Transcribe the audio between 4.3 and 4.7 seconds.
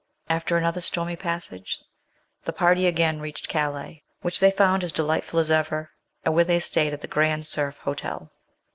they